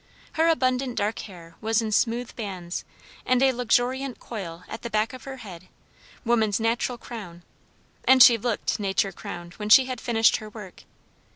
[0.31, 2.83] Her abundant dark hair was in smooth bands
[3.23, 5.67] and a luxuriant coil at the back of her head
[6.25, 7.43] woman's natural crown;
[8.07, 10.85] and she looked nature crowned when she had finished her work.